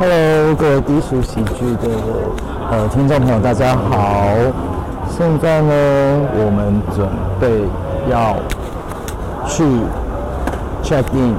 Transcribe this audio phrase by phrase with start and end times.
[0.00, 1.88] Hello，各位低俗喜剧的
[2.70, 4.28] 呃听众朋友，大家好。
[5.10, 5.74] 现在呢，
[6.34, 7.08] 我们准
[7.40, 7.66] 备
[8.08, 8.36] 要
[9.44, 9.64] 去
[10.84, 11.34] check in。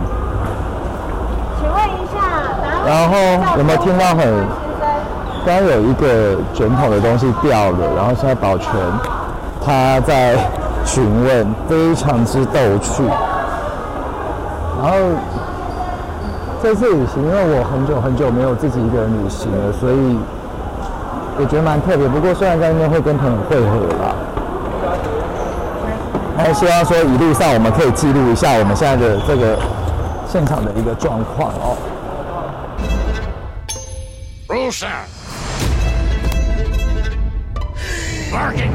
[1.57, 2.19] 请问一下，
[2.85, 3.15] 然后
[3.59, 4.45] 有没有听到很
[5.45, 8.69] 刚刚有一个卷筒的东西掉了，然后现在保全
[9.65, 10.35] 他在
[10.83, 13.03] 询问，非常之逗趣。
[14.81, 14.97] 然后
[16.61, 20.19] 这次旅行，因为我很久很久没有自己一个人旅行了，所以
[21.39, 22.05] 我觉得蛮特别。
[22.07, 24.13] 不过虽然在那边会跟朋友会合啦，
[26.35, 29.57] 还希望说一路上我们可以记录一下我们现在的这个
[30.27, 31.77] 现场的一个状况哦。
[34.49, 35.07] Rusa.
[38.31, 38.71] Barking.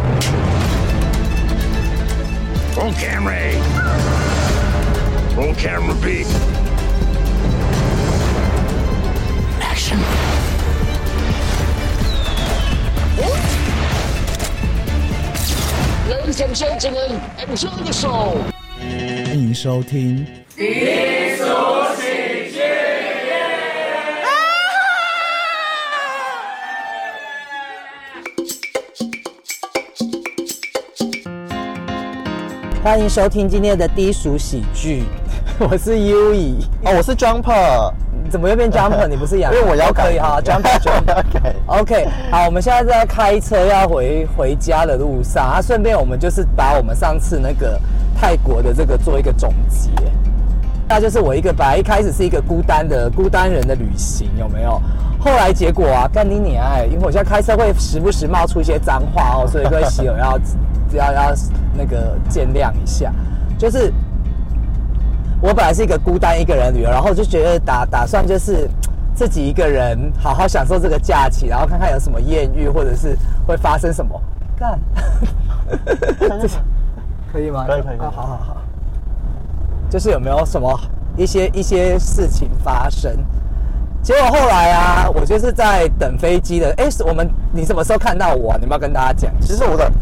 [2.74, 3.60] Roll camera A.
[5.36, 6.24] Roll camera B.
[9.84, 10.00] Action.
[16.08, 18.32] Ladies and gentlemen, enjoy the show.
[18.78, 20.26] 欢迎收听。
[32.82, 35.04] 欢迎收听今天的低俗喜剧，
[35.58, 37.92] 我是 U 以，哦，我是 Jumper，
[38.34, 39.06] 怎么又变 Jumper？
[39.06, 39.54] 你不是杨？
[39.54, 41.22] 因为我要可以哈，Jumper Jumper。
[41.66, 47.80] OK，OK，好，我们现在在开车要回回家的路上啊，顺便我们就是把我们上次那个
[48.20, 49.88] 泰国的这个做一个总结。
[50.88, 54.82] 那就是我一个本来一开始是一个孤单的孤单人的旅行，有没有？
[55.20, 56.88] 后来结果啊，干你你哎！
[56.90, 60.36] 因为我现在开车会时不时冒出一些脏话哦，所以各位喜友要
[60.92, 61.34] 要要
[61.72, 63.12] 那个见谅一下。
[63.56, 63.92] 就是
[65.44, 68.66] 我本来是一个孤单一个人旅游，然后就觉得打打算就是
[69.14, 73.14] 自己一个人好好享受这个假期，然后看看有什么艳遇，或者是
[73.46, 74.18] 会发生什么。
[74.58, 74.80] 干，
[77.30, 77.66] 可以吗？
[77.68, 78.56] 可以可以可以啊好好好。
[79.90, 80.80] 就是有没有什么
[81.14, 83.14] 一些一些事情发生？
[84.02, 86.72] 结果后来啊，我就是在等飞机的。
[86.78, 88.56] 哎，我们你什么时候看到我、啊？
[88.56, 89.30] 你要不要跟大家讲？
[89.42, 89.92] 其实我的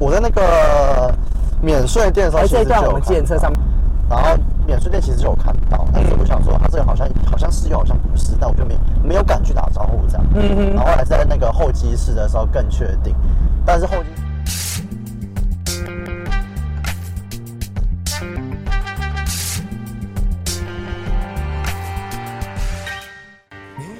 [0.00, 1.14] 我在那个
[1.62, 3.60] 免税店的时候，哎，其实这一段我们就有看计程车上面，
[4.08, 4.36] 然后
[4.70, 10.24] 免税店其实就有看到，但是我想说，他这个好像好像是又好像不是，但我就没没有敢去打招呼这样。
[10.32, 10.74] 嗯哼。
[10.74, 13.12] 然后后来在那个候机室的时候更确定，
[13.66, 14.08] 但是候机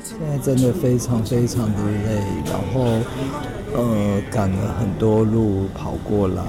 [0.04, 2.84] 现在真的非常非常的累，然后
[3.74, 6.44] 呃赶了很多路跑过来，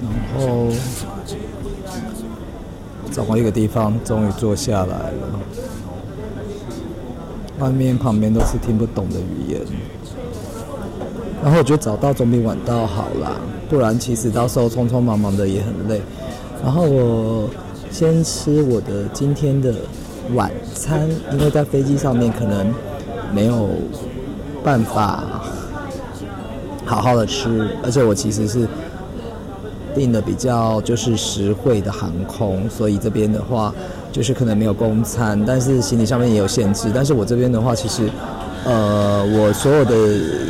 [0.00, 0.68] 然后
[3.14, 5.40] 找到一个地方，终于坐下来了。
[7.60, 9.60] 外面旁边都是听不懂的语言，
[11.40, 13.36] 然后我觉得早到总比晚到好啦，
[13.70, 16.02] 不然其实到时候匆匆忙忙的也很累。
[16.64, 17.48] 然后我
[17.88, 19.72] 先吃我的今天的
[20.34, 22.74] 晚餐，因为在飞机上面可能
[23.32, 23.68] 没有
[24.64, 25.22] 办法
[26.84, 28.66] 好好的吃，而且我其实是
[29.94, 33.72] 订的比较就是实惠的航空，所以这边的话
[34.12, 36.88] 就是可能没有公餐，但是行李上面也有限制。
[36.94, 38.08] 但是我这边的话，其实
[38.64, 39.94] 呃，我所有的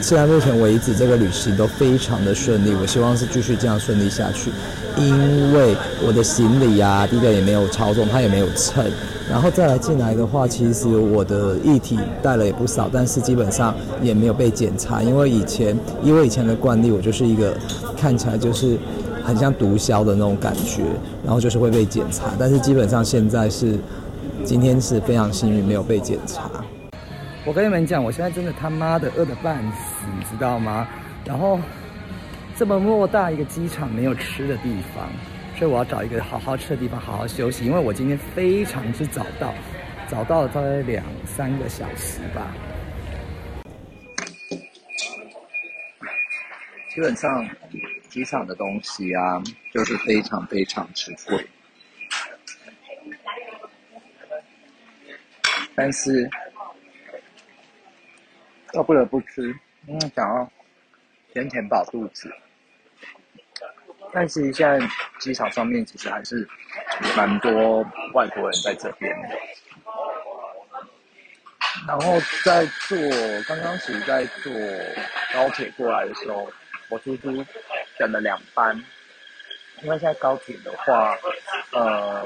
[0.00, 4.50] 现在目前为止这个旅行都非常的顺利，我希望是继续这样顺利下去，
[4.97, 5.75] 因为
[6.06, 8.84] 我的行李啊，第一个也没有超重，它也没有称。
[9.28, 17.56] 然后再来进来的话，其实我的液体带了也不少，但是基本上也没有被检查，因为以前因为以前的惯例，我就是一个
[17.97, 18.76] 看起来就是
[19.25, 20.85] 很像毒枭的那种感觉，
[21.25, 23.79] 然后就是会被检查，但是基本上现在是
[24.45, 26.51] 今天是非常幸运没有被检查。
[27.47, 30.87] 我跟你们讲，我现在真的他妈的饿得半死，你知道吗？
[31.25, 31.59] 然后
[32.55, 35.09] 这么偌大一个机场没有吃的地方，
[35.59, 39.53] 所以我要找一个好好吃的地方好好休息，因为我今天非常之早到，
[40.09, 42.55] 早到了大概两三个小时吧。
[46.94, 47.44] 基本上
[48.14, 51.44] 机场的东西啊，就是非常非常之贵，
[55.75, 56.31] 但是
[58.72, 59.52] 又不得不吃，
[59.88, 60.49] 因为想要
[61.32, 62.32] 先填饱肚子。
[64.12, 64.88] 但是现在
[65.19, 66.49] 机场上面其实还是
[67.17, 67.82] 蛮多
[68.12, 69.28] 外国人在这边的。
[71.88, 72.96] 然后在坐
[73.49, 74.52] 刚刚其实在坐
[75.32, 76.49] 高铁过来的时候，
[76.90, 77.44] 我足足
[77.99, 78.76] 等了两班，
[79.82, 81.17] 因为现在高铁的话，
[81.73, 82.23] 呃，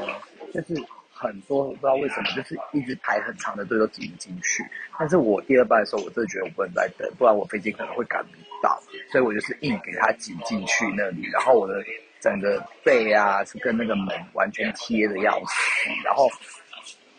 [0.52, 0.82] 就是
[1.12, 4.64] 很多不知道为什么，就是一直排很长的队都挤不进去。
[4.98, 8.30] 但是我第二班的时候，我真的觉得我不能再等，不然我飞机可能会赶不
[8.62, 8.80] 到，
[9.10, 11.82] 所以我就是硬给他挤进去那里，然后我的
[12.20, 16.28] 整个背啊是跟那个门完全贴的要死，然后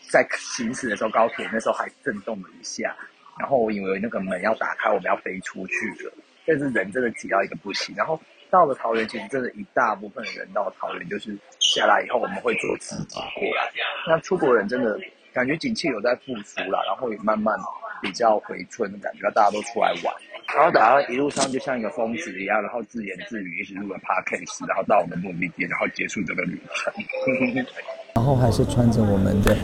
[0.08, 2.96] 在行驶的时候，高铁那时候还震动了一下，
[3.38, 5.74] 然后我以为那个门要打开，我们要飞出去
[6.04, 6.12] 了，
[6.46, 8.20] 但是人真的挤到一个不行，然后。
[8.50, 13.70] 到了桃园，其实真的一大部分人到桃园就是下来以后，我们会坐自己过来。
[14.08, 14.98] 那出国人真的
[15.32, 17.56] 感觉景气有在复苏了，然后也慢慢
[18.02, 20.14] 比较回春的感觉，大家都出来玩。
[20.52, 26.92] 然后打到一路上就像一个疯子一样，然后自言自语，一直录了 podcast，然后到我们目的地，然后结束这个旅程。
[28.16, 29.56] 然后还是穿着我们的，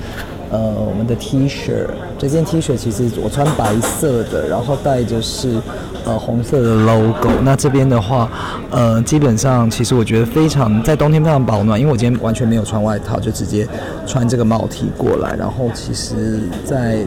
[0.53, 1.85] 呃，我们的 T 恤。
[2.17, 5.61] 这件 T 恤其实我穿白色的，然后带着是
[6.07, 7.31] 呃红色的 logo。
[7.43, 8.31] 那这边的话，
[8.71, 13.69] 呃，基本上其实我觉得非常在冬天非常保暖，因为我今天完全没有穿外套，就直接
[14.07, 15.37] 穿这个帽 T 过来。
[15.37, 17.05] 然后其实，在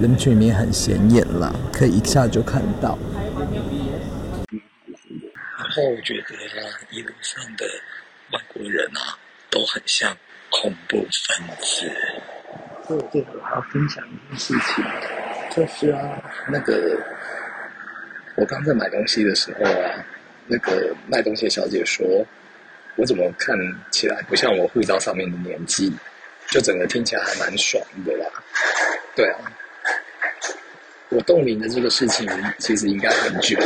[0.00, 2.96] 人群里面很显眼啦，可以一下就看到。
[4.48, 6.34] 然后我觉得
[6.90, 7.66] 一路上的
[8.32, 9.18] 外国人啊，
[9.50, 10.16] 都很像。
[10.50, 11.92] 恐怖分子。
[12.88, 14.82] 对对，我还要分享一件事情，
[15.54, 16.00] 就是啊，
[16.50, 16.98] 那个
[18.38, 20.06] 我刚在买东西的时候啊，
[20.46, 22.24] 那个卖东西的小姐说，
[22.94, 23.58] 我怎么看
[23.90, 25.92] 起来不像我护照上面的年纪？
[26.46, 28.26] 就整个听起来还蛮爽的啦。
[29.16, 29.38] 对啊，
[31.08, 32.26] 我冻龄的这个事情
[32.58, 33.58] 其实应该很久，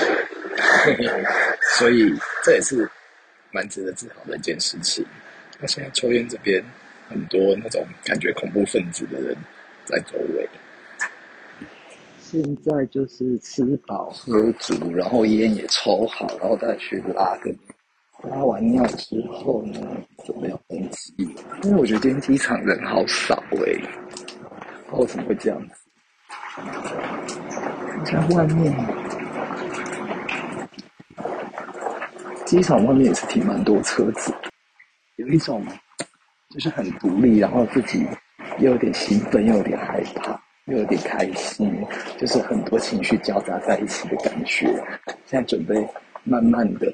[1.76, 2.90] 所以这也是
[3.50, 5.04] 蛮值得自豪的一件事情。
[5.60, 6.64] 那现在抽烟这边
[7.10, 9.36] 很多那种感觉恐怖分子的人
[9.84, 10.48] 在周围。
[12.32, 17.55] 现在就是吃饱喝足，然后烟也抽好，然后再去拉个
[18.23, 19.79] 拉完尿之后呢，
[20.25, 21.12] 准备要登机。
[21.62, 23.79] 因为我觉得今天机场人好少哎，
[24.93, 25.75] 为什么会这样子？
[28.11, 28.75] 在外面，
[32.46, 34.32] 机场外面也是停蛮多车子。
[35.17, 35.62] 有一种
[36.49, 38.06] 就是很独立，然后自己
[38.58, 41.85] 又有点兴奋，又有点害怕，又有点开心，
[42.19, 44.67] 就是很多情绪交杂在一起的感觉。
[45.26, 45.75] 现在准备
[46.23, 46.87] 慢慢的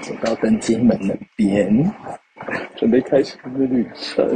[0.00, 1.92] 走到登机门那边，
[2.76, 4.26] 准备开始我们的旅程。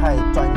[0.00, 0.47] 太专。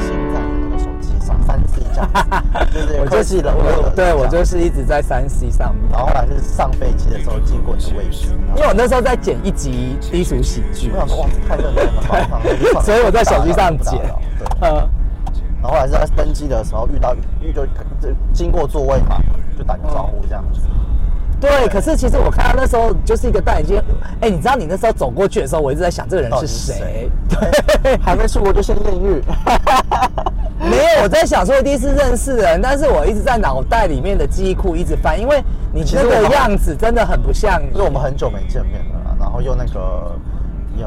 [2.02, 14.00] 三 C 这样，对对，我记得我对我就是一直在三 C 上面，然后后来是上飞机的时候经过你的位置，因为我那时候在剪一集低俗喜剧，我想说哇太认真了，对，所以我在手机上剪，
[14.38, 14.90] 对，嗯，
[15.62, 17.66] 然后后来是在登机的时候遇到遇就
[18.34, 19.22] 经过座位嘛，
[19.58, 20.62] 就打个招呼这样子。
[21.42, 23.82] 对，可是其实我看到那时候就是一个戴眼镜，
[24.22, 27.10] 哎，你知道你那时候走过去的时候，我一直在想这个人是谁？
[27.28, 29.22] 对，还没出国就先艳遇。
[30.62, 35.44] 没有，我在想说一定是认识人，但是我一直在脑袋里面的记忆库一直翻，因为
[35.74, 40.12] 你那个样子真的很不像，因为我们很久没见面了，然后又那个。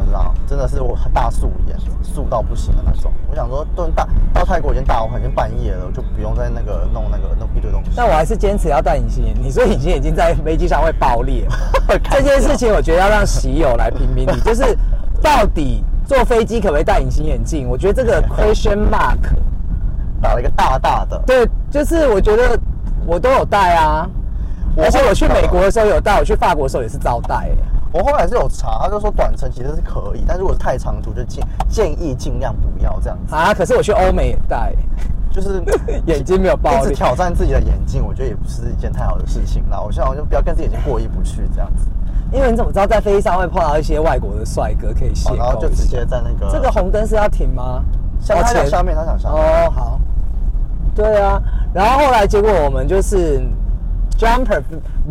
[0.03, 3.13] 你知道，真的是我大素颜，素到不行的那种。
[3.29, 7.91] 我想说，都大到泰国已经大，我已经半夜了，就不用再那个弄那个弄一堆东西。
[7.97, 9.43] 但我还是坚持要戴隐形眼镜。
[9.45, 11.47] 你说隐形眼镜在飞机上会爆裂，
[12.11, 14.41] 这件事情我觉得要让喜友来评评理。
[14.41, 14.77] 就是
[15.23, 17.69] 到底坐飞机可不可以戴隐形眼镜？
[17.69, 19.19] 我觉得这个 question mark
[20.21, 21.21] 打了一个大大的。
[21.27, 22.59] 对，就是我觉得
[23.07, 24.09] 我都有戴啊，
[24.77, 27.51] 而且我去美国的时候有戴，我去法国的时候也是照戴。
[27.95, 33.55] 我后来是有查，他就说短程其实是可以，但如果是太长途，就建建议尽量不要这样子啊。
[33.55, 34.75] 可是我去欧美也戴，
[35.31, 35.63] 就是
[36.07, 39.81] 眼睛没有爆一直挑战自己的眼睛，我觉得也不是一件太好的事情啦。
[39.81, 41.87] 我希望我就不要跟自己眼睛过意不去这样子。
[42.33, 45.37] 因为你怎么知道在飞机上会碰到一些外国的帅哥可以邂逅？
[45.37, 47.85] 然后就直接在那个这个红灯是要停吗？
[48.27, 49.41] 他想下面，他想下面。
[49.41, 50.01] 哦，好。
[50.97, 51.41] 对啊，
[51.73, 53.41] 然后后来结果我们就是
[54.19, 54.61] jumper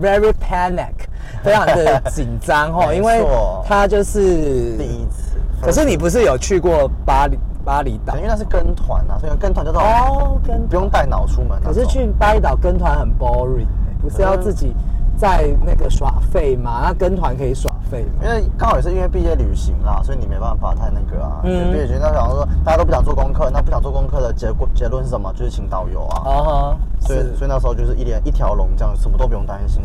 [0.02, 0.92] very panic。
[1.44, 3.26] 非常的紧张哈，因为
[3.66, 4.22] 他就是
[4.78, 5.38] 第一次。
[5.62, 8.16] 可是你不是有去过巴黎巴厘岛？
[8.18, 11.58] 因为那是跟团啊，所以跟团就是哦，跟不用带脑出门。
[11.64, 13.68] 可是去巴厘岛跟团很 boring，
[14.02, 14.76] 不是要自己
[15.18, 16.82] 在那个耍废嘛？
[16.84, 21.40] 那跟团可以耍废因为刚好也是因为毕业旅行啦，所以你没办法太那个啊。
[21.44, 21.72] 嗯。
[21.72, 25.32] 毕业旅行，那想说大家都不想做功课，那不想做功课的结果结论是什么？
[25.34, 26.16] 就是请导游啊。
[26.30, 29.82] 啊所以所以那时候就是一连一条龙这样，什么都不用担心。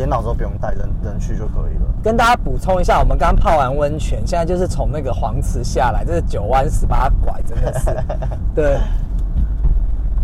[0.00, 1.82] 连脑子都不用带，人人去就可以了。
[2.02, 7.94] 跟大家补充一下，我们刚泡完温泉，现在就是从那个黄池下来，这是九弯十八拐，真的是。
[8.56, 8.78] 对。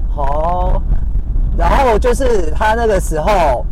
[0.08, 0.80] 好，
[1.58, 3.66] 然后就是他那个时候，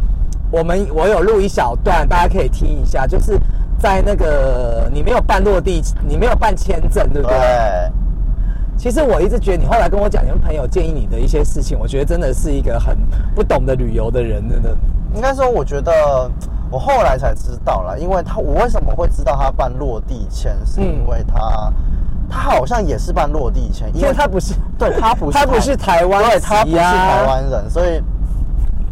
[0.51, 3.07] 我们我有录一小段，大家可以听一下。
[3.07, 3.41] 就是
[3.79, 7.39] 在那个你没有办落地，你没有办签证，对不对？
[7.39, 7.91] 对，
[8.77, 12.97] 其实我一直觉得你后来跟我讲，你们朋友建议你的一些事情，我觉得真的是一个很
[13.35, 14.77] 不懂得旅游的人，真的。
[15.15, 16.29] 应该说，我觉得
[16.71, 21.73] 我后来才知道了，因为他我为什么会知道他办落地签，是因为他、
[22.29, 28.03] 他好像也是办落地签，因因为他不是，对他不是 他不是台湾对他不是台湾人，所以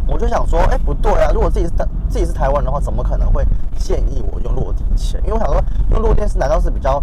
[0.06, 3.44] 我就想说，哎、不对啊，如果自己是台自己是台湾人的话，怎么可能会
[3.76, 5.20] 建议我用落地签？
[5.24, 5.60] 因为我想说，
[5.90, 7.02] 用落地签是难道是比较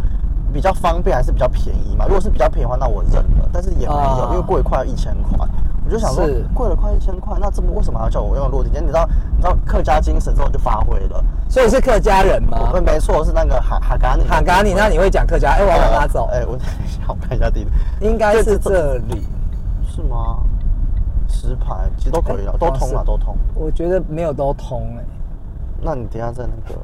[0.54, 2.06] 比较方便，还是比较便宜嘛？
[2.06, 5.48] 如果是比较便宜的话，那我认了，但是也没有，啊因为贵快要一千块。
[5.86, 8.84] 我就想说，贵了快一千块，那这么为什么要叫我用落地签？
[8.84, 11.24] 你知道，你知道客家精神之后就发挥了。
[11.50, 12.80] 所以是客家人吗我？
[12.80, 14.24] 没错，是那个哈哈嘎尼。
[14.24, 15.54] 哈嘎尼，那你会讲客家？
[15.54, 16.30] 哎、我要往哪走？
[16.32, 17.72] 哎、我等一下，我看一下地图。
[18.02, 19.26] 应该是这里。
[19.88, 20.38] 是吗？
[21.28, 23.36] 石牌其实都可以了，哎都通了，都通。
[23.56, 25.04] 我觉得没有都通哎、
[25.82, 26.80] 那你等一下在那个，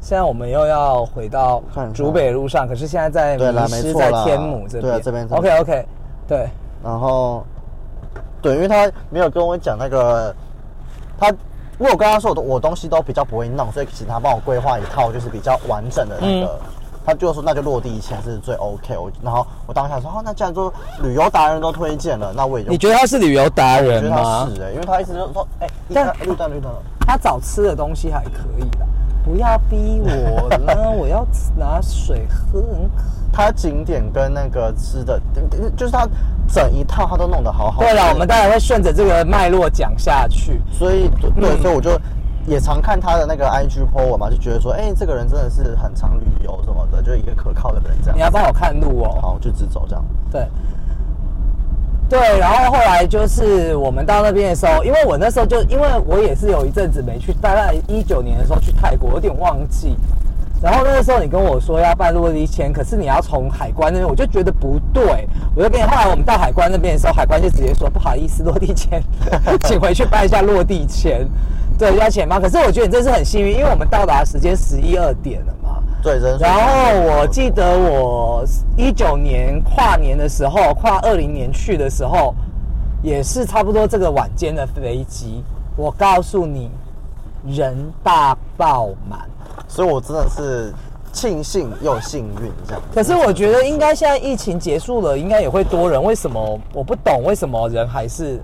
[0.00, 5.00] 现在我们又要回到看竹北路上，可是现在在迷失在天母这边。
[5.02, 5.86] 这边 OK OK，
[6.26, 6.48] 对，
[6.82, 7.44] 然后，
[8.40, 10.34] 对，因为他没有跟我讲那个，
[11.18, 16.46] 他，因为我跟他说我的我东西都比较不会弄，所以请他帮我规划一套就是比较完整的那个。
[16.46, 16.58] 嗯
[17.08, 20.70] 他就说那就落地签是最 OK，我然后我当下说哦，那既然说
[21.02, 24.46] 旅游达人都推荐了，那我也就你觉得他是旅游达人我觉得他？
[24.54, 26.70] 是哎、因为他一直就说哎，一但绿灯绿灯。
[27.06, 28.86] 他找吃的东西还可以的，
[29.28, 33.04] 不要逼我了，我要拿水喝，很渴。
[33.30, 35.20] 它景点跟那个吃的，
[35.76, 36.08] 就是它
[36.48, 37.80] 整一套它都弄得好好。
[37.80, 40.62] 对了，我们当然会顺着这个脉络讲下去。
[40.72, 41.90] 所以对，嗯所以我就
[42.46, 48.16] 也常看他的那个 IG po 文嘛，就觉得说，哎、这个人真的是很常旅游什么的，就是一个可靠的人这样。
[48.16, 49.18] 你要帮我看路哦。
[49.20, 50.02] 好，我就直走这样。
[50.32, 50.48] 对，
[52.08, 59.94] 对，然后后来就是我们到那边的时候，因为我那时候就因为我也是有一阵子没去，大概一九年的时候去泰国，有点忘记。
[60.60, 65.84] 然后那个时候你跟我说要办落地签，可是你要从海关那边，我就觉得不对，我就跟你。
[65.84, 69.00] 后来我们到海关那边的时候，海关就直接说不好意思，落地签，
[69.68, 71.24] 请回去办一下落地签，
[71.78, 72.40] 对，要钱吗？
[72.40, 75.67] 可是我觉得你这是很幸运，因为我们到达时间十一二点了嘛。
[76.02, 78.44] 对，人数然后我记得我
[78.76, 82.34] 一九年跨年的时候，跨二零年去的时候，
[83.02, 85.42] 也是差不多这个晚间的飞机。
[85.76, 86.70] 我告诉你，
[87.46, 89.28] 人大爆满。
[89.66, 90.72] 所以我真的是
[91.12, 92.82] 庆幸又幸运这样。
[92.94, 96.02] 可是我觉得应该现在疫情结束了，应该也会多人。
[96.02, 96.60] 为什么？
[96.72, 98.40] 我不懂为什么人还是。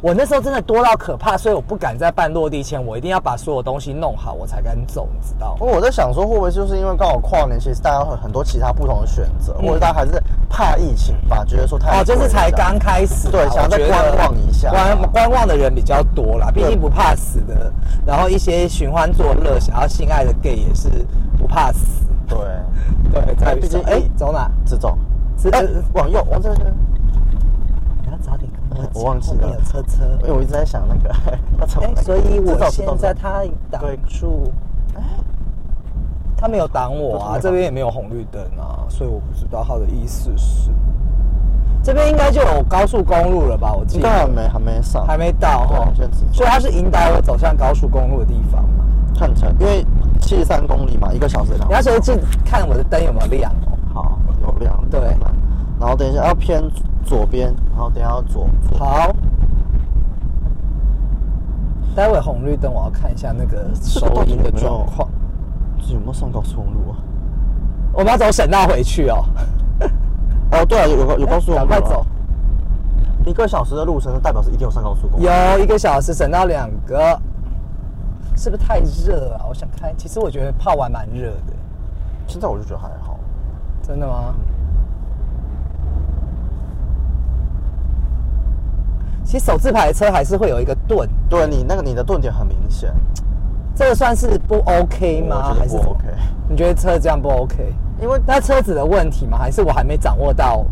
[0.00, 5.56] 我那时候真的多到可怕，所以我不敢在办落地签，我一定要把所有东西弄好，我才敢走，你知道吗？
[5.58, 17.72] 不过我在想说，会不会就是因为刚好跨年，其实大家有很多其他不同的选择，或者大家还是怕疫情吧，觉得说太嗯哦，就是才刚开始，对想要再观望一下观观望的人比较多啦，毕竟不怕死的。
[18.06, 20.88] 然后一些寻欢作乐、想要性爱的 gay 也是
[21.36, 22.06] 不怕死。
[22.28, 22.38] 对，
[23.12, 24.48] 对，在毕竟哎，走哪？
[24.64, 24.96] 直走，
[25.36, 26.72] 是哎、往右，往这边。
[28.94, 30.04] 我，我忘记了有车车。
[30.22, 34.52] 因为我一直在想那个， 哎那，个所以我现在他挡对住，
[36.36, 40.70] 他没有挡我啊，这边也没有红绿灯啊，所以我不知道他的意思是。
[41.82, 43.72] 这边应该就有高速公路了吧？
[43.72, 45.88] 我记得还没还没上，还没到哈
[46.32, 48.84] 所以他是引导我走向高速公路的地方嘛。
[49.18, 49.84] 看起来，因为
[50.20, 51.68] 七十三公里嘛，一个小时两。
[51.68, 52.12] 你要随记
[52.44, 53.78] 看我的灯有没有亮哦。
[53.94, 55.00] 好有亮，对
[55.80, 56.60] 然后等一下要偏
[57.08, 58.78] 左边，然后等下要左左。
[58.78, 59.10] 好，
[61.96, 65.08] 待会红绿灯我要看一下那个收音的状况。
[65.80, 66.98] 这有没有上高速公路啊？
[67.94, 69.24] 我们要走省道回去哦。
[70.52, 71.64] 哦，对啊，有有有 高速公路、啊。
[71.64, 72.04] 赶快走。
[73.24, 75.26] 一个小时的路程，代表是一定有上高速公路。
[75.26, 77.18] 有一个小时省到两个，
[78.36, 79.46] 是不是太热啊？
[79.48, 81.54] 我想看，其实我觉得泡完蛮热的，
[82.26, 83.18] 现在我就觉得还好。
[83.82, 84.34] 真的吗？
[89.28, 92.90] 其实手自排的车还是会有一个顿，对你那个你的顿点很明显，
[93.74, 95.50] 这个算是不 OK 吗？
[95.50, 96.04] 我觉得不 OK
[96.48, 97.70] 你觉得车这样不 OK？
[98.00, 99.36] 因为那车子的问题吗？
[99.36, 100.64] 还是我还没掌握到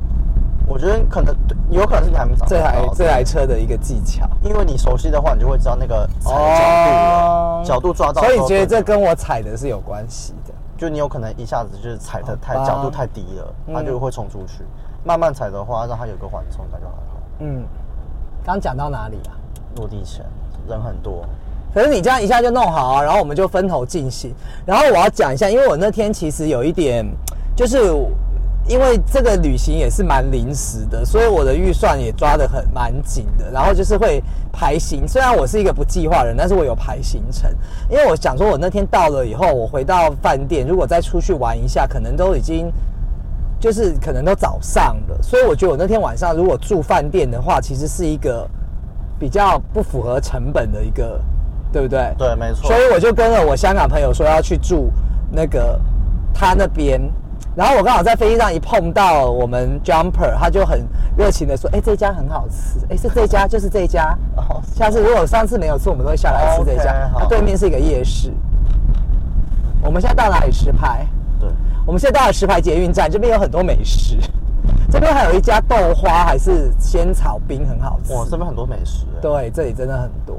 [0.66, 1.36] 我觉得可能
[1.68, 4.26] 有可能是你还没找这台到这台车的一个技巧？
[4.42, 6.88] 因为你熟悉的话，你就会知道那个踩的角度
[7.58, 8.22] 了，角度抓到。
[8.22, 10.54] 哦所以你觉得这跟我踩的是有关系的？
[10.78, 14.64] 就你有可能一下子就是踩的太角度太低了，嗯它就会冲出去。
[15.04, 17.20] 慢慢踩的话，让它有个缓冲，感觉还好。
[17.40, 17.62] 嗯，
[18.46, 19.34] 刚讲到哪里啊？
[19.74, 20.24] 落地前
[20.68, 21.24] 人很多，
[21.74, 24.32] 可是你这样一下就弄好啊，然后我们就分头进行。
[24.64, 27.04] 然后我要讲一下，因为我那天其实有一点，
[27.56, 27.78] 就是
[28.68, 33.50] 因为这个旅行也是蛮临时的，所以我的预算也抓得很蛮紧的。
[33.50, 34.22] 然后就是会
[34.52, 37.50] 排行，虽然我是一个不计划的人，但是我有排行程，
[37.90, 42.72] 因为我想说，我那天到了以后，我回到饭店，如果再出去玩一下，可能都已经
[43.58, 48.48] 就是可能都早上了，所以我觉得我那天晚上如果住饭店的话，其实是一个
[49.18, 51.20] 比较不符合成本的一个，
[51.72, 52.14] 对不对？
[52.18, 52.78] 对，没错所。
[52.78, 54.92] 以我就跟了我香港朋友说要去住
[55.32, 55.80] 那个
[56.34, 57.00] 他那边，
[57.56, 60.86] 然后我刚好在飞机上一碰到我们 Jumper，他就很
[61.16, 64.16] 热情的说：“哎、这家很好吃，哎、是这家，就是这家。
[64.36, 67.10] 哦下次如果上次没有吃，我们都会下来吃这家。
[67.28, 68.30] 对面是一个夜市。
[69.82, 71.06] 我们现在到哪里石牌？
[71.86, 74.18] 对，我们现在到了石牌捷运站，这边有很多美食。
[74.90, 78.12] 这边还有一家豆花还是仙草冰很好吃。
[78.12, 79.20] 哇，这边很多美食哎。
[79.20, 80.36] 对，这里真的很多。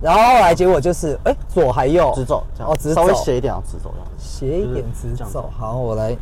[0.00, 4.08] 然后后来结果就是，哎，左还右，直走，这样哦，直走，稍微斜一点啊，直走这样。
[4.18, 5.50] 斜一点直走。
[5.56, 6.16] 好，我来，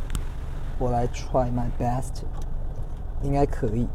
[0.79, 2.23] 我来 try my best，
[3.23, 3.89] 应该可以。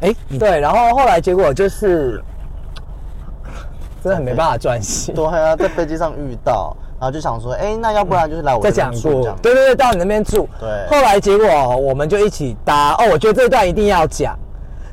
[0.00, 2.22] 哎，对，然后后来结果就是，
[4.04, 5.14] 真的很没办法专心。
[5.14, 10.48] 对啊，在飞机上遇到，然后就想说，哎，那要不然就是来我在这边讲过住，对对对，到你那边住。
[10.58, 14.38] 对后来结果我们就一起搭哦，我觉得这一段一定要讲，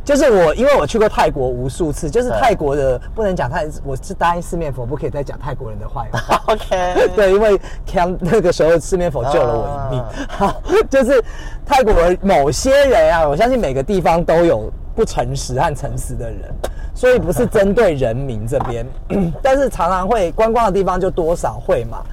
[0.03, 6.41] 就是我因为我去过泰国无数次，就是泰国的不能讲泰，我是答应四面佛不可以再讲泰国人的坏话。
[6.53, 7.57] OK， 对，因为
[7.87, 10.01] Cam 那个时候四面佛救了我一命。
[10.01, 11.23] 啊 好，就是
[11.65, 16.53] 泰国某些人啊，我相信每个地方都有不诚实和诚实的人，
[16.95, 18.85] 所以不是针对人民这边，
[19.41, 22.03] 但是常常会观光的地方就多少会嘛。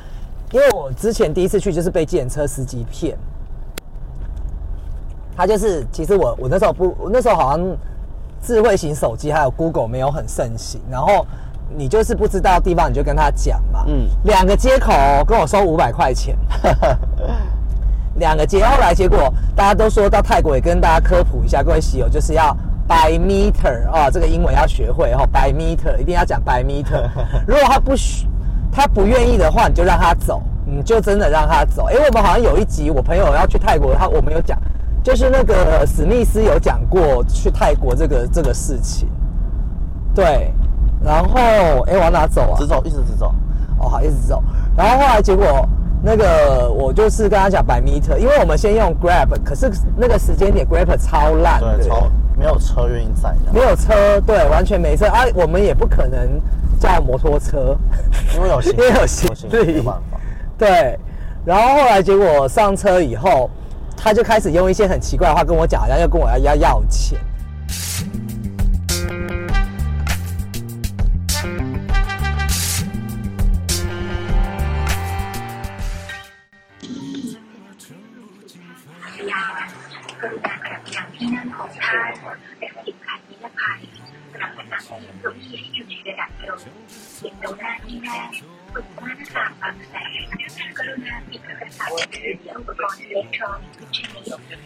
[0.53, 3.17] 因为我之前第一次去就是被计程车司机骗，
[5.37, 7.77] 他就是其实我我那时候不，我那时候好像
[8.43, 11.25] 智慧型手机还有 Google 没有很盛行，然后
[11.77, 14.07] 你就是不知道地方你就跟他讲嘛，嗯。
[14.07, 16.37] 嗯，两个接口哦跟我收五百块钱，
[18.19, 22.57] 两个接，后来结果大家都说到泰国也跟大家科普一下，各位喜友就是要
[22.91, 27.09] by meter 啊、这个英文要学会哦，by meter 一定要讲 by meter，
[27.47, 28.27] 如果他不许
[28.73, 31.85] 他不愿意的话，你就让他走，你就真的让他走。
[31.85, 34.59] 哎，我们好像有一集我朋友要去泰国，他我们有讲，
[35.05, 39.09] 就是那个史密斯有讲过去泰国这个这个事情，
[40.13, 40.53] 对，
[41.01, 41.39] 然后
[41.87, 42.59] 哎往哪走啊？
[42.59, 43.33] 直走，一直直走。
[43.79, 44.43] 哦，好，一直走。
[44.77, 45.47] 然后后来结果
[46.03, 52.07] 那个我就是跟他讲百 meter，因为我们先用 Grab，可是那个时间点 Grab 超烂的，对，超
[52.41, 56.41] 没有车愿意载的，没有车，对，完全没车啊，我们也不可能
[56.81, 57.77] 叫摩托车，
[58.35, 60.19] 因为有行 因为有行有李没办法。
[60.57, 60.99] 对。
[61.45, 63.51] 然后后来结果上车以后，
[63.95, 67.19] 他就开始用一些很奇怪的话跟我讲，然后又跟我要要要钱。
[87.23, 88.33] tỉnh Đồng Nai đi ngang
[88.75, 90.01] vượt qua các cảng bằng xe
[90.79, 94.21] Corona bị các cảng tạm dừng dẫu có còn electron trên lý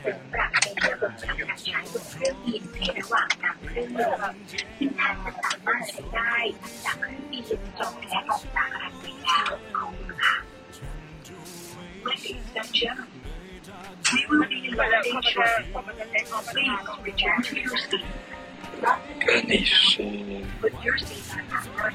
[0.04, 3.56] từng cảng đến là vực trong cảng trái vượt nước nhìn thấy đã quảng tạm
[3.74, 4.32] dừng lửa
[4.80, 6.52] nhưng thay tất cả ma sẽ đai
[6.84, 10.42] đã cứ đi dựng trong lẽ học tạc là mình là không cả
[12.04, 13.08] Ladies and gentlemen,
[14.12, 15.72] we will be landing shortly.
[16.52, 16.70] Please
[17.04, 18.04] return to your seat.
[18.82, 21.94] Not the train, but your seat at the front.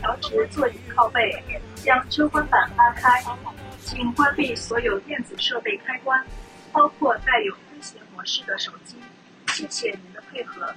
[0.00, 1.42] 调直座椅靠背，
[1.76, 3.22] 将遮光板拉开，
[3.84, 6.24] 请关闭所有电子设备开关，
[6.72, 8.96] 包括带有飞行模式的手机。
[9.48, 10.72] 谢谢您的配合。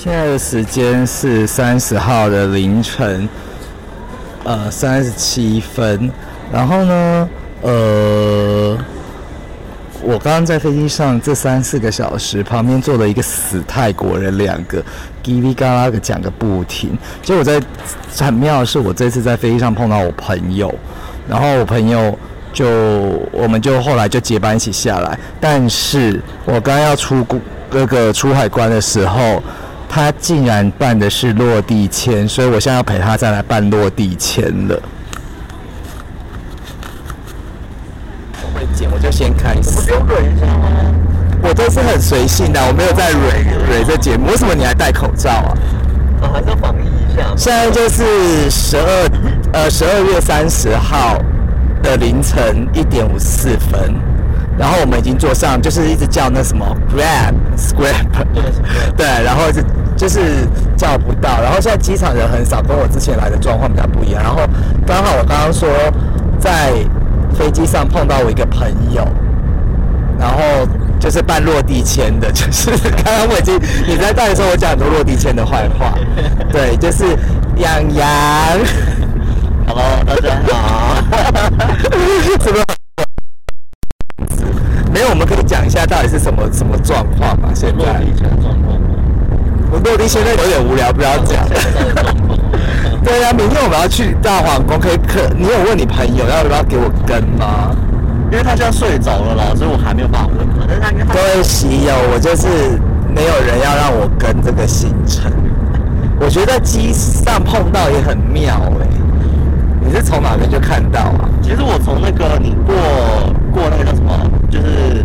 [0.00, 3.28] 现在的时间是三十号的凌晨，
[4.44, 6.08] 呃，三十七分。
[6.52, 7.28] 然后呢，
[7.62, 8.78] 呃，
[10.00, 14.80] 我刚刚在飞机上这三四个小时，旁边坐了一个死泰国人，两个
[15.24, 16.96] 叽里嘎啦的讲个不停。
[17.20, 17.60] 结果在
[18.16, 20.72] 很妙的是，我这次在飞机上碰到我朋友，
[21.28, 22.16] 然后我朋友
[22.52, 22.68] 就
[23.32, 25.18] 我们就后来就结伴一起下来。
[25.40, 27.36] 但是我刚要出国
[27.72, 29.42] 那个出海关的时候，
[29.88, 34.80] 他竟然办的是落地签，所以我现在要陪他再来办落地签了。
[38.42, 39.80] 我会剪，我就先开始。
[39.80, 40.68] 不用忍一下吗？
[41.42, 44.26] 我都是很随性的，我没有在蕊蕊这节目。
[44.26, 45.54] 为什么你还戴口罩啊？
[46.20, 47.32] 啊，还是要防疫一下。
[47.36, 49.10] 现在就是十二
[49.52, 51.16] 呃十二月三十号
[51.82, 53.94] 的凌晨一点五四分，
[54.58, 58.26] 然后我们已经坐上，就是一直叫那什么 Grab Scrap，
[58.96, 59.62] 对，然后就
[59.96, 64.22] 就是叫不到，然后现在机场人很少，跟我之前来的状况比较不一样。
[64.22, 64.40] 然后
[64.84, 65.68] 刚好我刚刚说
[66.40, 66.72] 在
[67.38, 69.06] 飞机上碰到我一个朋友，
[70.18, 70.42] 然后
[70.98, 75.94] 就是办落地签的，就是刚刚我已经你在带的时候，我讲很多落地签的坏话，
[76.50, 77.04] 对，就是
[77.56, 78.06] 杨洋，
[79.68, 80.96] Hello，大家好。
[82.40, 82.77] 怎么？
[86.88, 87.50] 状况嘛？
[87.54, 88.88] 现在以前的状况吗？
[89.70, 91.46] 我落地现在有点无聊，不要讲。
[93.04, 97.76] 对啊，明天我们要去大皇宫，可以可你有问你朋友要不要给我跟吗？
[98.32, 100.64] 因为他现在睡着了啦，所以我还没有办法问他。
[100.66, 102.48] 但是他因为他各位喜友，我就是
[103.14, 105.30] 没有人要让我跟这个行程。
[106.18, 108.88] 我觉得机上碰到也很妙哎、
[109.84, 111.28] 你是从哪边就看到啊？
[111.42, 112.74] 其实我从那个你过
[113.52, 114.10] 过那个叫什么，
[114.50, 115.04] 就是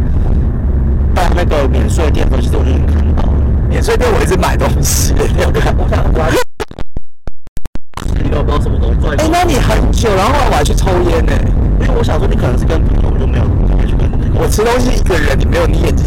[1.14, 3.34] 到那个免税店的时候，其实我就已经看到了。
[3.70, 5.76] 免税店我一直买东西，你有看？
[5.78, 6.28] 我想抓，
[8.22, 11.34] 你有不知道什么东西哎、那你很久，然后我还去抽烟呢、
[11.82, 13.46] 因为我想说你可能是跟朋友，我就没有
[13.86, 14.10] 去跟。
[14.34, 16.03] 我吃东西一个人，你没有你眼睛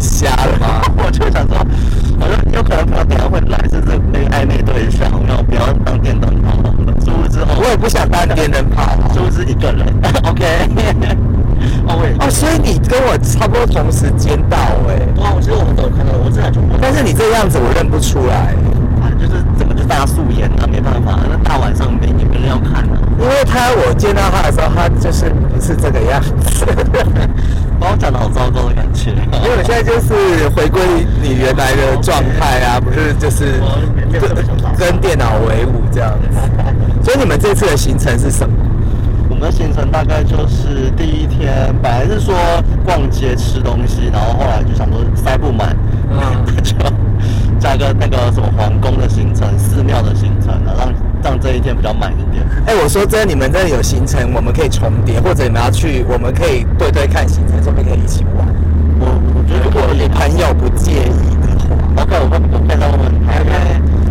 [13.19, 14.57] 差不多同时间到
[14.89, 18.55] 哎、哇，我觉得我们都有看到，我这才就问，但是你这样子我认不出来，
[19.01, 22.99] 啊，就是怎么就大素颜啊，没办法，那大晚上没也没人要看啊。
[23.19, 26.67] 因为他我见到他的时候，他就是不是这个样子。
[27.79, 29.11] 把我讲的好糟糕的感觉。
[29.11, 30.81] 因为我现在就是回归
[31.23, 33.61] 你原来的状态啊， 不是就是
[34.13, 34.21] 跟
[34.77, 36.39] 跟电脑为伍这样子。
[37.05, 38.56] 所以你们这次的行程是什么？
[39.37, 42.35] 我们的行程大概就是第一天，本来是说
[42.87, 45.77] 逛街吃东西，然后后来就想说塞不满，
[46.11, 46.75] 嗯， 就
[47.61, 50.88] 加个那个什么皇宫的行程、寺庙的行程啊，让
[51.22, 52.42] 让这一天比较满一点。
[52.64, 58.49] 哎、我说真的，你们这里有行程，我们可以重叠，或者你们要去，我们可以对对看行程，说不定可以一起玩。
[58.99, 59.05] 我
[59.37, 63.57] 我觉得如果你朋友不介意的话，OK，我会我可以再问问他，因为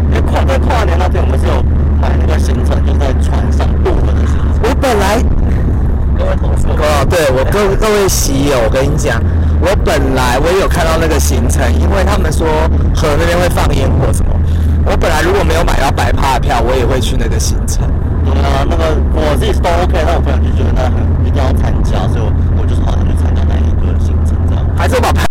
[0.05, 1.63] 因为跨在跨年那天我们是有
[1.99, 4.45] 买那个行程，就在船上渡轮的行程。
[4.65, 5.21] 我本来
[6.17, 9.17] 各位同事，哦，对我各各位喜友，我跟你讲，
[9.61, 12.45] 我本来我也有看到那个行程，因为他们说
[12.93, 14.35] 河那边会放烟火什么。
[14.85, 17.87] 我本来如果没有买到白趴的票，我也会去那个行程。
[18.25, 22.27] 对啊，那个我自己是都 OK，但我朋友就觉得那很一定要参加，所以我
[22.59, 24.59] 我就是好，那就参加那一个行程这样。
[24.75, 25.23] 还是我把拍，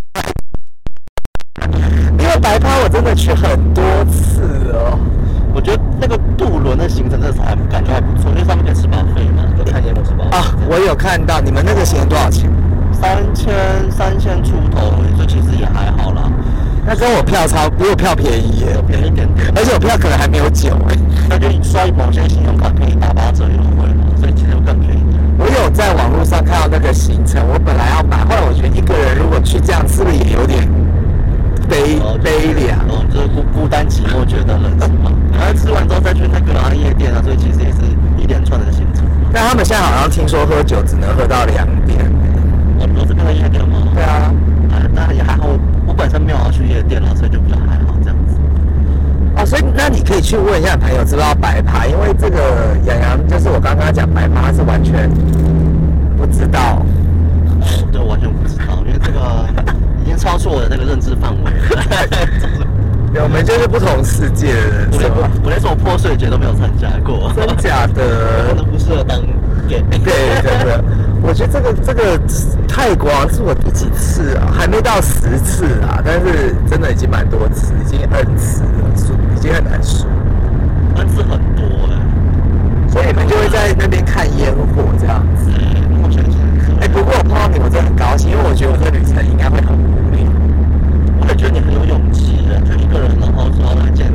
[2.18, 4.98] 因为白趴我真的去很多次哦。
[5.52, 12.50] 我觉得那个渡轮的行程真的是还感觉还不错，因为上面可以吃饱费嘛，就看烟火吃饱啊，我有看到你们那个行程多少钱？
[12.92, 13.54] 三千
[13.90, 16.30] 三千出头，所以其实也还好啦，
[16.86, 19.52] 那跟我票超比我票便宜耶，便宜一点点。
[19.54, 20.96] 而且我票可能还没有九哎。
[21.28, 25.02] 那就刷某些信用卡可以打八折优惠嘛，所以其实更便宜。
[25.36, 30.68] 我有在网络上看到那个行程，我本来要买，后来我觉得一个人如果去这样，是不是也有点
[31.68, 32.78] 悲悲凉？
[32.88, 35.10] 哦，就是孤孤单寂寞，觉得冷是吗？
[35.32, 37.80] 然后吃完之后再去那个啊夜店啊，所以其实也是
[38.16, 38.93] 一连串的行程。
[39.34, 41.98] 但他们现在好像听说喝酒只能喝到两点。
[42.78, 43.88] 我不是看到夜店吗？
[43.92, 44.32] 对啊，
[44.70, 48.36] 啊，那也还好，我我本身没有要去夜店了，所以就比较还好这样子。
[49.36, 55.10] 哦，所以那你可以去问一下朋友知不知道白趴，因为这个洋洋就是我刚刚讲白趴是完全
[56.16, 56.80] 不知道。
[57.60, 59.18] 哦，对，完全不知道，因为这个
[60.04, 62.64] 已经超出我的那个认知范围了。
[63.14, 65.12] 对，我们就是不同世界的人，我连？
[65.44, 68.02] 我连什么泼水节都没有参加过，真假的
[68.50, 69.16] 真的不适合当
[69.68, 69.80] gay。
[70.02, 70.82] 对，真的，
[71.22, 72.20] 我觉得这个这个
[72.66, 80.06] 泰国好像是我第几次啊，还没到十次啊，但是真的已经蛮多次，已经 N 次了，数已经很难数。
[80.96, 81.94] ，N 次很多哎、
[82.90, 85.48] 所以你们就会在那边看烟火这样子。
[86.02, 86.36] 目前是，
[86.80, 90.18] 哎、不过我碰到你，我真的很高兴，因为我觉得我这旅程应该会很无聊。
[91.22, 92.13] 我也觉得你很有勇气
[92.62, 94.12] 就一个人然后说来见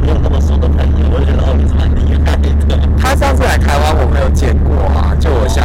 [0.00, 2.48] 没有那么熟的朋友，我觉得哦，你是蛮厉害的。
[2.96, 5.64] 他上次来台湾，我没有见过啊，就我想，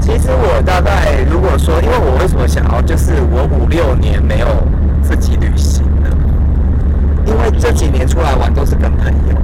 [0.00, 4.46] 其实我大概如果说因为我为什么想要，就是我五六年没有
[5.02, 6.10] 自己旅行了，
[7.26, 9.36] 因为这几年出来玩都是跟朋友，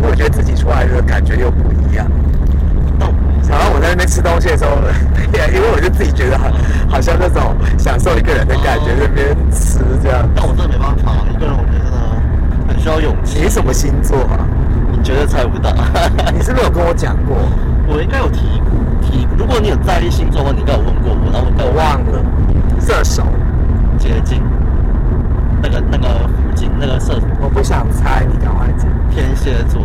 [0.00, 2.06] 我觉得自己出来的感觉又不一样。
[4.18, 4.70] 吃东西的时候，
[5.54, 6.50] 因为我就自己觉得好，
[6.88, 10.28] 好像那种享受一个人的感觉，那边吃这样。
[10.34, 13.38] 但我真的没办法，一个人我觉得很需要勇气。
[13.40, 14.42] 你什么星座啊？
[14.90, 15.70] 你觉得猜不到。
[16.34, 17.36] 你是不是有跟我讲过？
[17.86, 18.60] 我应该有提
[19.00, 22.18] 提，如果你有在意星座的话，你应该有问过我，然后我我忘了。
[22.80, 23.22] 射手，
[23.98, 24.42] 接近。
[25.62, 28.88] 那个那个附近那个射手，我不想猜，你赶快讲。
[29.14, 29.80] 天蝎座。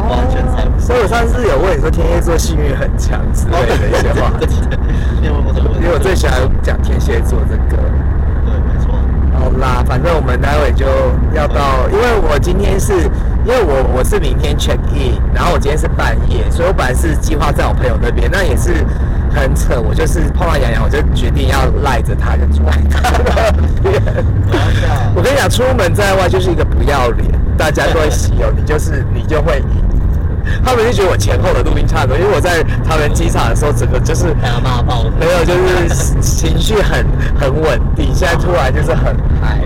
[0.00, 0.80] 完全猜不。
[0.80, 4.32] 所以我上次有问你说天蝎座幸运很强之类的一些话？
[5.22, 7.82] 因为我最喜欢讲天蝎座这个。
[8.44, 8.94] 对，没错。
[9.38, 10.86] 好啦，反正我们待会就
[11.34, 12.92] 要到，因为我今天是，
[13.44, 18.84] 因为我我是明天 check in，然后我今天是半夜，所以我本来是计划在我朋友那边，那也是
[19.34, 24.02] 很扯，我就是碰到洋洋，我就决定要赖着他，就住在他那边。
[25.14, 29.81] 我跟你讲，出门在外就是一个不要脸，大家都会洗哦，你就是你就会赢。
[30.64, 34.34] 他们就觉得我前后的录音差多，因为我在桃园机场的时候，整个就是
[35.20, 37.06] 没有，就是情绪很
[37.38, 38.14] 很稳定。
[38.14, 39.60] 现在突然就是很嗨。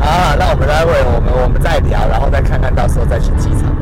[0.00, 3.74] 啊，那我们待会我们我们再聊，然后再看看到时候再去机场。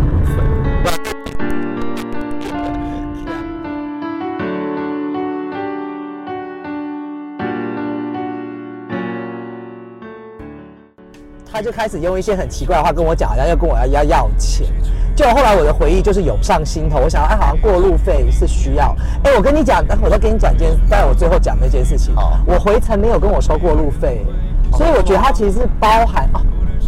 [11.53, 14.67] 他就开始用一些很奇怪的话跟我讲，好像要跟我要要要钱。
[15.15, 18.95] 就后来我的回忆就是涌上心头，我想，哎，好像过路费是需要。
[19.23, 22.15] 哎，我跟你讲，我再跟你讲一件，待会我最后讲那件事情。
[22.45, 24.27] 我回程没有跟我收过路费，
[24.73, 26.41] 所以我觉得它其实是包含哦，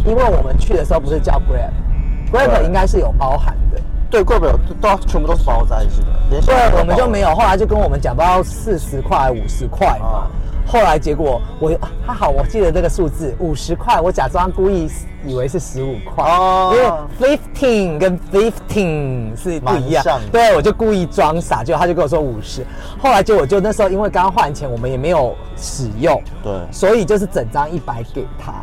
[0.05, 3.79] 因为我们去的时候不是叫 Grab，Grab 应该是有包含的。
[4.09, 6.41] 对，Grab 有都全部都是包在一起的。
[6.41, 7.33] 对，我们就没有。
[7.33, 10.27] 后来就跟我们讲，不知道四十块、五十块嘛。
[10.67, 11.71] 后来结果我
[12.05, 14.89] 还好，我记得那个数字五十块，我假装故意
[15.25, 16.75] 以为是十五块，哦
[17.19, 20.03] 因为 fifteen 跟 fifteen 是不一样。
[20.29, 22.65] 对，我就故意装傻，结果他就跟我说五十。
[22.99, 28.53] 后来结果就那时候因为刚换钱，我们也没有使用，对所以就是整张一百给他。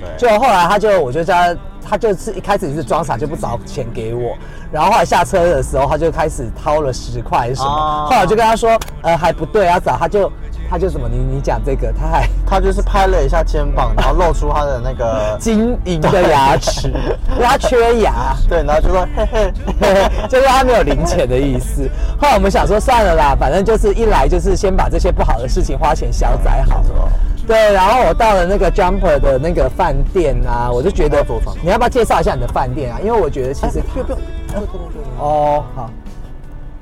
[0.00, 1.56] 对，就后来他就我就叫他，
[1.90, 4.36] 他就是一开始是装傻就不找钱给我，
[4.70, 10.30] 然后后来下车的时候他就开始掏了十块什么，哦后来我就跟他说，呃还不对要找，他就
[10.68, 18.34] 他就什么你你讲这个，他还 他就是拍了一下肩膀，然后露出他的那个 金银的牙齿，因为他缺牙。
[18.48, 21.88] 对，然后就说嘿嘿， 就是他没有零钱的意思。
[22.20, 27.08] 后来我们想说算了啦，反正就是一来就是先把这些不好的事情花钱消灾好了。
[27.46, 31.24] 对，然后我到了那个 Jumper 的那个饭店啊，我就觉得
[31.62, 32.98] 你要不要介绍一下你的饭店啊？
[33.00, 34.68] 因为我觉得其实不用不用，
[35.20, 35.90] 哦好，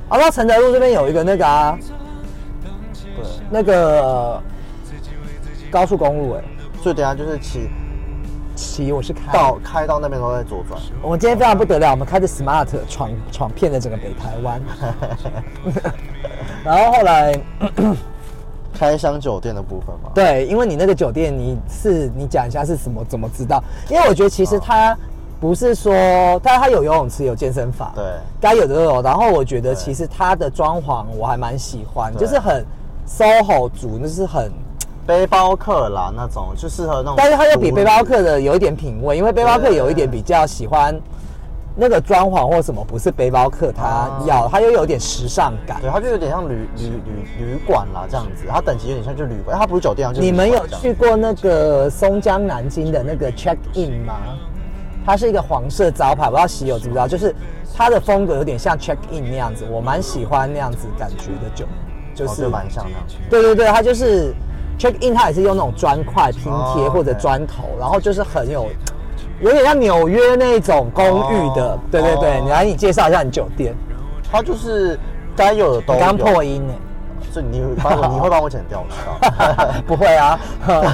[0.08, 1.86] 啊，到承德路这边有一个那个啊，对，
[3.50, 4.40] 那个
[5.70, 6.44] 高速公路哎、
[6.82, 7.68] 所以等下就是骑
[8.54, 14.60] 骑我是开到开到那边都在左转，我们今天非常不得了，我们开着 Smart 闯闯遍了整个北台湾，
[16.64, 17.34] 然后后来。
[18.76, 23.62] 开箱酒店的部分嘛，对，因为你那个酒店，你是你讲一下是什么，怎么知道？
[23.88, 24.98] 因为我觉得其实它
[25.40, 25.94] 不是说，
[26.42, 28.04] 但它有游泳池，有健身房，对
[28.40, 29.00] 该有的都有。
[29.00, 32.66] 然后我觉得其实它的装潢我还蛮喜欢，对就是很
[33.06, 34.50] SOHO 族，那是很，
[35.06, 40.98] 背包客啦那种，就适合那种，但是它又比背包客的有一点品味，因为背包客有一点比较喜欢
[41.76, 45.80] 那个装潢或什么，不是背包客他啊要，他又有点时尚感。
[45.80, 54.14] 对，他就有点像旅旅旅旅馆啦这样子，它等级有点像就旅馆，它不是酒店啊，就是你们有去过那个松江南京的那个 check in 吗？
[55.04, 57.06] 它是一个黄色招牌，不知道喜友知不知道？
[57.06, 57.34] 就是
[57.76, 61.66] 它的风格有点像 check in 那样子，我蛮喜欢那样子感觉的酒，
[62.14, 63.00] 就、是蛮像那样。
[63.28, 64.32] 对对对，它就是
[64.78, 68.68] check in，它也是用那种砖块拼贴哦或者砖头，然后就是很有
[69.40, 71.72] 有点像纽约那种公寓的。
[71.72, 73.74] 哦对对对，哦你来你介绍一下你酒店，
[74.30, 74.98] 它就是
[75.36, 76.16] 该有的都你刚。
[76.16, 76.72] 破音呢？
[77.32, 79.74] 所以你帮我，你会帮我剪掉，我知道。
[79.88, 80.38] 不会啊，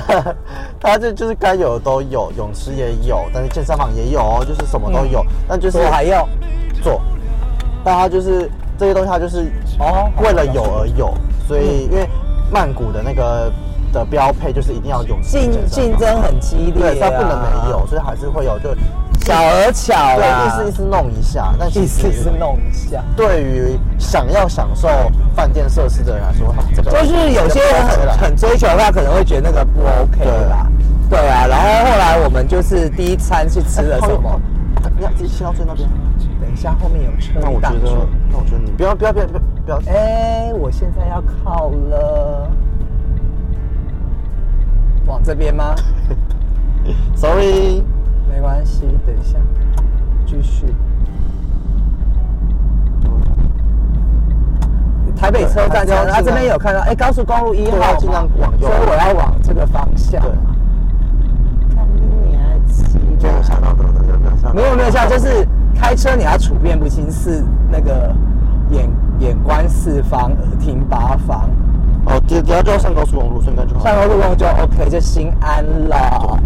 [0.80, 5.22] 它这就是该有的都有，泳池也有，但是健身房也有哦，就是什么都有。
[5.46, 6.26] 但就是我还要
[6.83, 6.98] 做，
[7.85, 11.12] 但它就是这些东西，它就是哦为了有而有，
[11.46, 12.08] 所以因为
[12.50, 13.52] 曼谷的那个
[13.92, 18.74] 的标配就是一定要泳池竞竞争很激烈、啊，对，它不能没有，所以还是会有，就
[19.22, 23.04] 小而巧对，啦，意思意思弄一下，但其意思实是弄一下。
[23.14, 24.88] 对于想要享受
[25.36, 30.66] 饭店设施的人来说，这个就是有些人很很追求的话，可能会觉得那个不 OK 啦。
[31.10, 34.40] 对啊，然后后来我们就是第一餐去吃了什么？
[34.96, 35.86] 你要，自己切到最那边。
[36.50, 42.50] 等等一下后面有车，那我觉得那我觉得你不要不要不要不要不要，哎，我现在要靠了，
[45.06, 45.74] 往这边吗？
[47.14, 47.82] sorry，
[48.28, 49.38] 没关系，等一下，
[50.26, 50.66] 继续。
[55.16, 60.20] 台北车站，对还是要它这边有看到，哎，高速公路一号嘛，对要尽量往右所以我要往这个方向。
[60.22, 60.30] 对。
[61.74, 64.54] 看你还骑没有吓到的，有没有吓到？
[64.54, 65.46] 没有没有像，就是
[65.80, 68.14] 开车你要处变不惊，是那个
[68.70, 68.86] 眼
[69.18, 71.48] 眼观四方，耳听八方。
[72.04, 73.84] 哦，等等下就要上高速公路，应该就好。
[73.84, 76.38] 上高速公路就 OK，就心安了。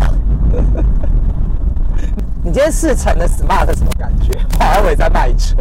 [2.45, 4.39] 你今天试乘的 Smart 什么感觉？
[4.61, 5.57] 我还以为在卖车，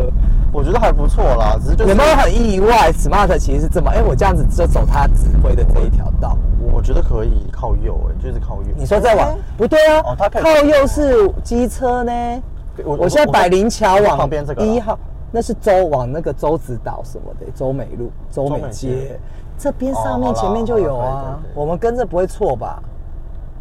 [0.52, 6.38] 我觉得还不错啦，只是就是有没有很意外？Smart 其实是这么，哎、我这样子就走他指挥的这一条道。
[6.62, 8.68] 我觉得可以靠右，哎，就是靠右。
[8.78, 12.12] 你说再往不对啊，哦它靠右是机车呢。
[12.86, 14.98] 我我现在百灵桥往旁边这个一号，
[15.32, 19.20] 那是周往那个周子岛什么的，周美路、周美街街，
[19.58, 21.40] 这边上面前面就有啊。
[21.54, 22.82] 我们跟着不会错吧？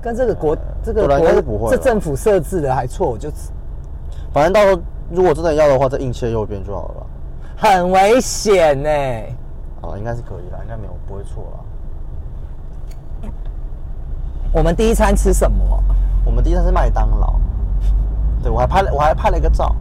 [0.00, 1.06] 跟这个国这个
[1.42, 3.30] 国会这政府设置的还错，我就
[4.32, 7.06] 反正到时候如果真的要的话，再硬切右边就好了。
[7.56, 8.88] 很危险呢。
[9.80, 13.30] 好了，应该是可以啦，应该没有不会错啦。
[14.52, 15.82] 我们第一餐吃什么？
[16.24, 17.34] 我们第一餐是麦当劳，
[18.42, 19.74] 对我还拍了我还拍了一个照，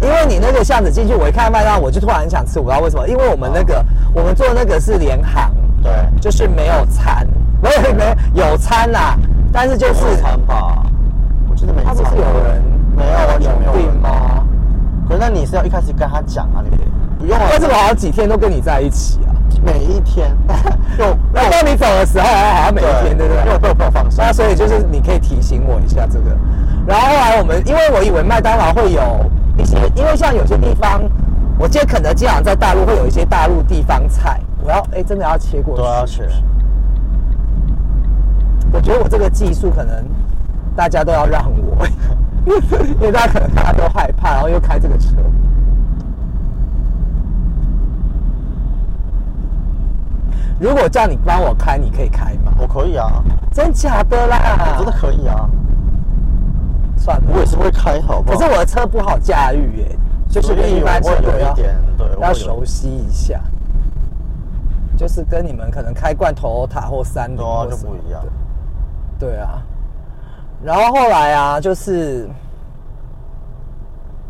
[0.00, 5.52] 因为你那个巷子进去，我一看麦当劳，我就突然很想吃，我不知道为什么，因为我们那哦个我们做的那个是联航，
[5.82, 7.26] 对，就是没有餐，
[7.62, 9.16] 没有没有有餐啦，
[9.52, 10.82] 但是就是有餐吧，
[11.50, 11.94] 我记得没餐。
[11.94, 12.62] 他不是有人
[12.96, 13.96] 没有完全没有病人？
[13.96, 14.44] 吗？
[15.08, 16.70] 可是那你是要一开始跟他讲啊，你
[17.18, 17.46] 不用啊。
[17.50, 19.30] 但是我好像几天都跟你在一起啊，
[19.62, 20.36] 每一天，
[20.98, 23.44] 又然后你走的时候好像每一天，对不对？
[23.44, 26.36] 因为被我被我放松那所以就是你可以提醒我一下这个。
[26.86, 29.02] 然后后来我们，因为我以为麦当劳会有
[29.58, 31.02] 一些，因为像有些地方，
[31.58, 35.82] 我记得肯德基好像在大陆会有一些大陆地方菜，我要哎真的要切过去。
[35.82, 36.22] 都要切。
[38.72, 40.04] 我觉得我这个技术可能
[40.76, 41.86] 大家都要让我，
[42.46, 45.08] 因为大家可能大家都害怕，然后又开这个车。
[50.58, 52.52] 如果叫你帮我开，你可以开吗？
[52.58, 53.22] 我可以啊，
[53.52, 54.76] 真假的啦？
[54.78, 55.48] 真的可以啊，
[57.06, 58.36] 算了，我也是会开，好不好？
[58.36, 59.96] 可是我的车不好驾驭耶，
[60.28, 63.40] 就是跟一般车我有都要一点，对，我要熟悉一下。
[64.98, 68.32] 就是跟你们可能开惯 Toyota 或三菱对啊，或什么就不一样的。
[69.20, 69.62] 对啊，
[70.64, 72.28] 然后后来啊，就是，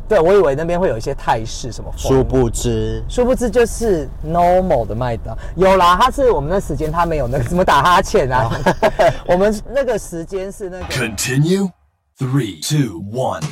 [0.07, 8.51] 对我以为那边会有一些泰式什么风，殊不知，殊不知就是 normal 的麦当有啦，他是我们那时间他没有那个什么打哈欠啊，
[9.27, 11.71] 我们那个时间是那个 Continue.
[12.19, 13.43] Three, two, one.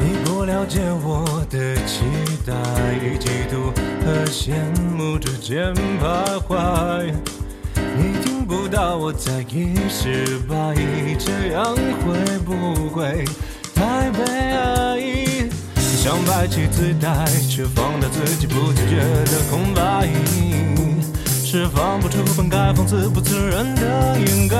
[0.00, 2.06] 你不了解我的期
[2.46, 2.54] 待、
[3.18, 3.70] 嫉妒
[4.02, 4.54] 和羡
[4.96, 7.41] 慕之间徘徊。
[8.52, 10.74] 不到我在意失败，
[11.18, 13.24] 这样会不会
[13.74, 15.48] 太悲哀？
[15.74, 20.06] 想摆起姿态，却放大自己不自觉的空白，
[21.42, 24.56] 释放不出本该放肆不自然的掩盖。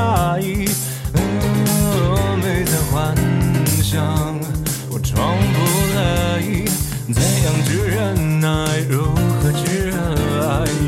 [1.13, 1.21] 哦，
[2.43, 3.15] 没在幻
[3.83, 4.01] 想，
[4.91, 5.59] 我装不
[5.99, 6.41] 来，
[7.13, 8.49] 怎样去忍耐，
[8.89, 9.72] 如何去，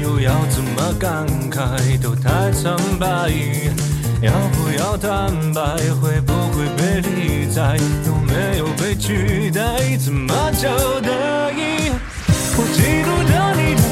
[0.02, 3.30] 又要怎么感慨，都太苍白。
[4.22, 5.60] 要不要坦白？
[6.00, 7.76] 会不会被理睬？
[8.06, 9.96] 有没有被取代？
[9.98, 10.68] 怎么交
[11.00, 11.10] 代？
[12.56, 13.82] 我嫉妒着你的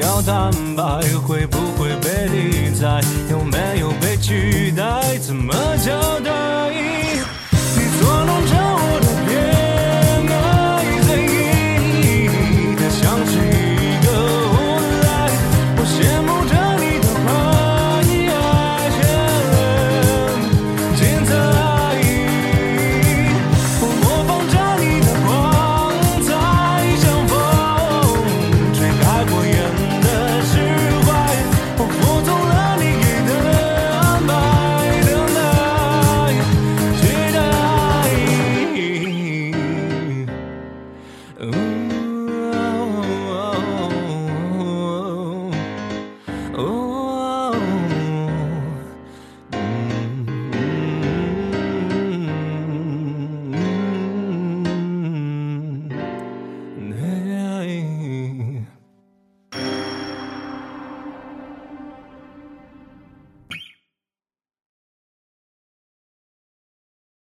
[0.00, 0.82] 要坦白
[1.26, 3.00] 会不会被理睬？
[3.30, 5.18] 有没有被取代？
[5.18, 5.52] 怎么
[5.84, 6.28] 交代？